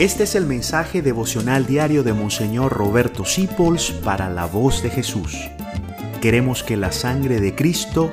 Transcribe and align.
Este 0.00 0.22
es 0.22 0.34
el 0.34 0.46
mensaje 0.46 1.02
devocional 1.02 1.66
diario 1.66 2.02
de 2.02 2.14
Monseñor 2.14 2.72
Roberto 2.72 3.26
Sipols 3.26 3.90
para 3.90 4.30
la 4.30 4.46
voz 4.46 4.82
de 4.82 4.88
Jesús. 4.88 5.36
Queremos 6.22 6.62
que 6.62 6.78
la 6.78 6.90
sangre 6.90 7.38
de 7.38 7.54
Cristo 7.54 8.10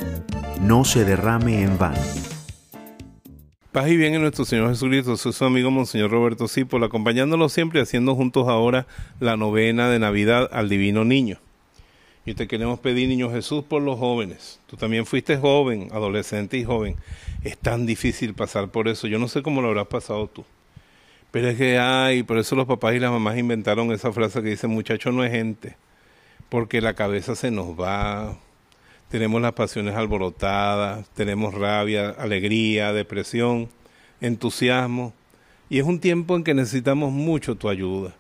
no 0.60 0.84
se 0.84 1.06
derrame 1.06 1.62
en 1.62 1.78
vano. 1.78 2.02
Paz 3.72 3.88
y 3.88 3.96
bien 3.96 4.16
en 4.16 4.22
nuestro 4.22 4.44
Señor 4.44 4.68
Jesucristo, 4.68 5.16
soy 5.16 5.32
su 5.32 5.46
amigo 5.46 5.72
Monseñor 5.72 6.12
Roberto 6.12 6.50
Sipols, 6.50 6.86
acompañándolo 6.86 7.48
siempre 7.48 7.80
haciendo 7.80 8.16
juntos 8.16 8.50
ahora 8.50 8.86
la 9.22 9.38
novena 9.38 9.90
de 9.90 10.00
Navidad 10.00 10.50
al 10.52 10.68
Divino 10.68 11.06
Niño. 11.06 11.40
Y 12.26 12.34
te 12.34 12.50
queremos 12.50 12.82
pedir, 12.82 13.08
Niño 13.08 13.32
Jesús, 13.32 13.64
por 13.64 13.82
los 13.82 13.98
jóvenes. 13.98 14.60
Tú 14.68 14.76
también 14.76 15.06
fuiste 15.06 15.38
joven, 15.38 15.88
adolescente 15.94 16.58
y 16.58 16.66
joven. 16.66 16.98
Es 17.46 17.58
tan 17.58 17.86
difícil 17.86 18.34
pasar 18.34 18.72
por 18.72 18.90
eso. 18.90 19.08
Yo 19.08 19.20
no 19.20 19.30
sé 19.30 19.42
cómo 19.42 19.62
lo 19.62 19.70
habrás 19.70 19.88
pasado 19.88 20.28
tú. 20.28 20.44
Pero 21.32 21.50
es 21.50 21.58
que 21.58 21.78
hay, 21.78 22.24
por 22.24 22.38
eso 22.38 22.56
los 22.56 22.66
papás 22.66 22.96
y 22.96 23.00
las 23.00 23.12
mamás 23.12 23.38
inventaron 23.38 23.92
esa 23.92 24.12
frase 24.12 24.42
que 24.42 24.50
dice, 24.50 24.68
muchacho 24.68 25.12
no 25.12 25.24
es 25.24 25.32
gente, 25.32 25.76
porque 26.50 26.82
la 26.82 26.94
cabeza 26.94 27.36
se 27.36 27.52
nos 27.52 27.80
va, 27.80 28.38
tenemos 29.10 29.42
las 29.42 29.54
pasiones 29.54 29.96
alborotadas, 29.96 31.10
tenemos 31.12 31.54
rabia, 31.54 32.10
alegría, 32.10 32.94
depresión, 32.94 33.70
entusiasmo, 34.22 35.14
y 35.70 35.80
es 35.80 35.86
un 35.86 36.00
tiempo 36.00 36.36
en 36.36 36.44
que 36.44 36.54
necesitamos 36.54 37.12
mucho 37.12 37.56
tu 37.56 37.70
ayuda. 37.70 38.16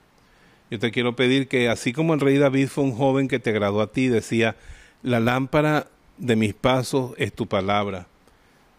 Yo 0.69 0.79
te 0.79 0.91
quiero 0.91 1.15
pedir 1.15 1.47
que 1.47 1.69
así 1.69 1.93
como 1.93 2.13
el 2.13 2.19
rey 2.19 2.37
David 2.37 2.67
fue 2.67 2.83
un 2.83 2.93
joven 2.93 3.29
que 3.29 3.39
te 3.39 3.51
agradó 3.51 3.81
a 3.81 3.91
ti, 3.91 4.07
decía, 4.07 4.57
la 5.01 5.21
lámpara 5.21 5.87
de 6.17 6.35
mis 6.35 6.53
pasos 6.53 7.13
es 7.17 7.31
tu 7.31 7.47
palabra, 7.47 8.07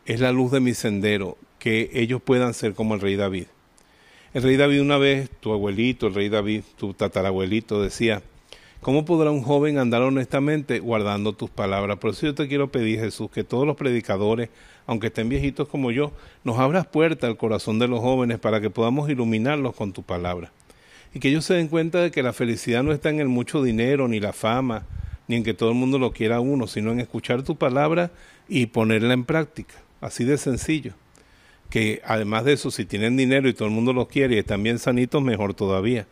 es 0.05 0.21
la 0.21 0.33
luz 0.33 0.53
de 0.53 0.61
mi 0.61 0.75
sendero, 0.75 1.39
que 1.59 1.91
ellos 1.95 2.21
puedan 2.23 2.53
ser 2.53 2.75
como 2.75 2.95
el 2.95 3.01
rey 3.01 3.17
David. 3.17 3.47
El 4.35 4.43
rey 4.43 4.59
David 4.59 4.83
una 4.83 4.99
vez, 4.99 5.31
tu 5.41 5.55
abuelito, 5.55 6.07
el 6.07 6.15
rey 6.15 6.29
David, 6.29 6.63
tu 6.77 6.93
tatarabuelito, 6.93 7.83
decía, 7.83 8.21
¿cómo 8.83 9.07
podrá 9.07 9.31
un 9.31 9.43
joven 9.43 9.79
andar 9.79 10.03
honestamente 10.03 10.81
guardando 10.81 11.33
tus 11.33 11.49
palabras? 11.49 11.97
Por 11.97 12.11
eso 12.11 12.27
yo 12.27 12.35
te 12.35 12.47
quiero 12.47 12.71
pedir, 12.71 13.01
Jesús, 13.01 13.31
que 13.31 13.43
todos 13.43 13.67
los 13.67 13.75
predicadores, 13.75 14.51
aunque 14.87 15.07
estén 15.07 15.31
viejitos 15.31 15.67
como 15.69 15.93
yo, 15.93 16.13
nos 16.45 16.59
abras 16.59 16.87
puerta 16.87 17.27
al 17.27 17.39
corazón 17.39 17.79
de 17.79 17.89
los 17.89 18.01
jóvenes 18.01 18.39
para 18.39 18.61
que 18.61 18.69
podamos 18.69 19.09
iluminarlos 19.09 19.75
con 19.75 19.95
tu 19.95 20.03
palabra. 20.03 20.53
Y 21.15 21.21
que 21.21 21.31
ellos 21.31 21.47
se 21.47 21.55
den 21.55 21.69
cuenta 21.69 22.03
de 22.03 22.11
que 22.11 22.23
la 22.23 22.35
felicidad 22.35 22.83
no 22.83 22.93
está 22.93 23.09
en 23.09 23.21
el 23.21 23.29
mucho 23.29 23.63
dinero, 23.63 24.09
ni 24.09 24.21
la 24.21 24.35
fama, 24.35 24.85
ni 25.27 25.37
en 25.37 25.43
que 25.43 25.55
todo 25.55 25.71
el 25.71 25.75
mundo 25.75 25.99
lo 25.99 26.13
quiera 26.13 26.41
uno, 26.41 26.67
sino 26.67 26.93
en 26.93 27.01
escuchar 27.01 27.45
tu 27.45 27.57
palabra 27.57 28.11
y 28.47 28.67
ponerla 28.67 29.15
en 29.15 29.25
práctica. 29.25 29.77
Así 30.03 30.25
de 30.25 30.37
sencillo 30.37 30.93
que 31.71 32.01
además 32.05 32.45
de 32.45 32.55
eso, 32.55 32.71
si 32.71 32.85
tienen 32.85 33.17
dinero 33.17 33.49
y 33.49 33.55
todo 33.55 33.69
el 33.69 33.75
mundo 33.75 33.93
los 33.93 34.09
quiere 34.09 34.37
y 34.37 34.39
están 34.39 34.63
bien 34.63 34.79
sanitos, 34.79 35.23
mejor 35.23 35.55
todavía. 35.55 36.07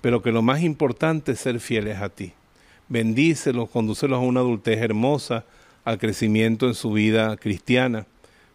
Pero 0.00 0.22
que 0.22 0.32
lo 0.32 0.42
más 0.42 0.62
importante 0.62 1.32
es 1.32 1.40
ser 1.40 1.60
fieles 1.60 1.98
a 1.98 2.08
ti. 2.08 2.32
Bendícelos, 2.88 3.70
condúcelos 3.70 4.18
a 4.18 4.22
una 4.22 4.40
adultez 4.40 4.78
hermosa, 4.78 5.44
al 5.84 5.98
crecimiento 5.98 6.66
en 6.66 6.74
su 6.74 6.92
vida 6.92 7.36
cristiana, 7.36 8.06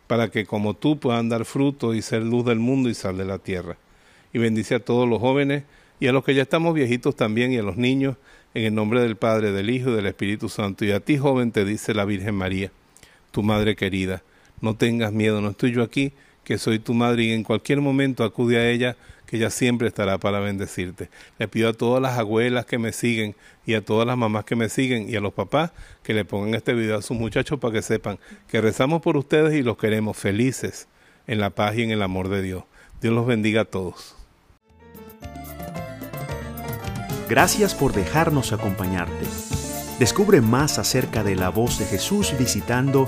para 0.07 0.29
que 0.29 0.45
como 0.45 0.75
tú 0.75 0.99
puedan 0.99 1.29
dar 1.29 1.45
fruto 1.45 1.93
y 1.93 2.01
ser 2.01 2.23
luz 2.23 2.45
del 2.45 2.59
mundo 2.59 2.89
y 2.89 2.93
sal 2.93 3.17
de 3.17 3.25
la 3.25 3.37
tierra. 3.39 3.77
Y 4.33 4.39
bendice 4.39 4.75
a 4.75 4.79
todos 4.79 5.07
los 5.07 5.19
jóvenes 5.19 5.63
y 5.99 6.07
a 6.07 6.11
los 6.11 6.23
que 6.23 6.33
ya 6.33 6.43
estamos 6.43 6.73
viejitos 6.73 7.15
también 7.15 7.51
y 7.51 7.57
a 7.57 7.63
los 7.63 7.77
niños, 7.77 8.15
en 8.53 8.65
el 8.65 8.73
nombre 8.73 9.01
del 9.01 9.15
Padre, 9.15 9.51
del 9.51 9.69
Hijo 9.69 9.91
y 9.91 9.95
del 9.95 10.07
Espíritu 10.07 10.49
Santo. 10.49 10.85
Y 10.85 10.91
a 10.91 10.99
ti, 10.99 11.17
joven, 11.17 11.51
te 11.51 11.65
dice 11.65 11.93
la 11.93 12.05
Virgen 12.05 12.35
María, 12.35 12.71
tu 13.31 13.43
Madre 13.43 13.75
querida, 13.75 14.23
no 14.61 14.75
tengas 14.75 15.11
miedo, 15.11 15.41
no 15.41 15.49
estoy 15.49 15.71
yo 15.71 15.83
aquí, 15.83 16.13
que 16.49 16.57
soy 16.57 16.79
tu 16.79 16.95
madre 16.95 17.25
y 17.25 17.31
en 17.31 17.43
cualquier 17.43 17.79
momento 17.79 18.23
acude 18.23 18.57
a 18.57 18.67
ella, 18.67 18.97
que 19.27 19.37
ella 19.37 19.51
siempre 19.51 19.87
estará 19.87 20.17
para 20.17 20.39
bendecirte. 20.39 21.07
Le 21.37 21.47
pido 21.47 21.69
a 21.69 21.73
todas 21.73 22.01
las 22.01 22.17
abuelas 22.17 22.65
que 22.65 22.79
me 22.79 22.91
siguen 22.91 23.35
y 23.67 23.75
a 23.75 23.85
todas 23.85 24.07
las 24.07 24.17
mamás 24.17 24.45
que 24.45 24.55
me 24.55 24.67
siguen 24.67 25.07
y 25.07 25.15
a 25.15 25.21
los 25.21 25.31
papás 25.31 25.73
que 26.01 26.15
le 26.15 26.25
pongan 26.25 26.55
este 26.55 26.73
video 26.73 26.97
a 26.97 27.03
sus 27.03 27.15
muchachos 27.15 27.59
para 27.59 27.73
que 27.73 27.83
sepan 27.83 28.17
que 28.47 28.61
rezamos 28.61 29.03
por 29.03 29.15
ustedes 29.15 29.53
y 29.53 29.61
los 29.61 29.77
queremos 29.77 30.17
felices 30.17 30.87
en 31.27 31.39
la 31.39 31.51
paz 31.51 31.77
y 31.77 31.83
en 31.83 31.91
el 31.91 32.01
amor 32.01 32.29
de 32.29 32.41
Dios. 32.41 32.63
Dios 32.99 33.13
los 33.13 33.27
bendiga 33.27 33.61
a 33.61 33.65
todos. 33.65 34.15
Gracias 37.29 37.75
por 37.75 37.93
dejarnos 37.93 38.53
acompañarte. 38.53 39.27
Descubre 39.99 40.41
más 40.41 40.79
acerca 40.79 41.23
de 41.23 41.35
la 41.35 41.49
voz 41.49 41.77
de 41.77 41.85
Jesús 41.85 42.33
visitando 42.39 43.07